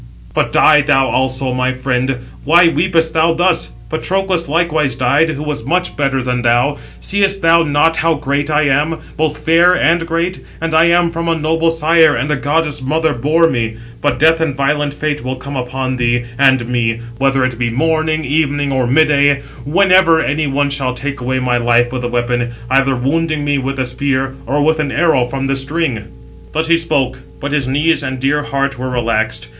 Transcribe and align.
But 0.33 0.51
die 0.51 0.81
thou 0.81 1.09
also, 1.09 1.53
my 1.53 1.73
friend; 1.73 2.17
why 2.43 2.69
weepest 2.69 3.13
thou 3.13 3.35
thus? 3.35 3.71
Patroclus 3.91 4.49
likewise 4.49 4.95
died, 4.95 5.29
who 5.29 5.43
was 5.43 5.63
much 5.63 5.95
better 5.95 6.23
than 6.23 6.41
thou. 6.41 6.77
Seest 6.99 7.43
thou 7.43 7.61
not 7.61 7.97
how 7.97 8.15
great 8.15 8.49
I 8.49 8.63
am? 8.63 8.97
both 9.15 9.45
fair 9.45 9.75
and 9.75 10.07
great; 10.07 10.39
and 10.59 10.73
I 10.73 10.85
am 10.85 11.11
from 11.11 11.27
a 11.27 11.37
noble 11.37 11.69
sire, 11.69 12.15
and 12.15 12.31
a 12.31 12.35
goddess 12.35 12.81
mother 12.81 13.13
bore 13.13 13.47
me; 13.47 13.75
but 14.01 14.17
Death 14.17 14.41
and 14.41 14.55
violent 14.55 14.95
Fate 14.95 15.23
will 15.23 15.35
come 15.35 15.55
upon 15.55 15.97
thee 15.97 16.23
and 16.35 16.67
me, 16.67 16.99
whether 17.19 17.45
[it 17.45 17.59
be] 17.59 17.69
morning, 17.69 18.25
evening, 18.25 18.71
or 18.71 18.87
mid 18.87 19.09
day; 19.09 19.41
672 19.43 19.69
whenever 19.71 20.19
any 20.19 20.47
one 20.47 20.71
shall 20.71 20.95
take 20.95 21.21
away 21.21 21.37
my 21.37 21.57
life 21.57 21.91
with 21.91 22.03
a 22.03 22.07
weapon, 22.07 22.49
either 22.71 22.95
wounding 22.95 23.45
me 23.45 23.59
with 23.59 23.77
a 23.77 23.85
spear, 23.85 24.33
or 24.47 24.63
with 24.63 24.79
an 24.79 24.91
arrow 24.91 25.25
from 25.27 25.45
the 25.45 25.55
string." 25.55 25.93
Footnote 25.95 26.07
672: 26.09 26.15
(return) 26.25 26.31
See 26.31 26.39
Kennedy. 26.41 26.51
Thus 26.53 26.67
he 26.67 26.77
spoke; 26.77 27.19
but 27.39 27.51
his 27.51 27.67
knees 27.67 28.01
and 28.01 28.19
dear 28.19 28.41
heart 28.45 28.79
were 28.79 28.89
relaxed. 28.89 29.49